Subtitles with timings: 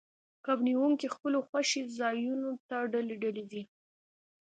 [0.45, 3.63] کب نیونکي خپلو خوښې ځایونو ته ډلې ډلې ځي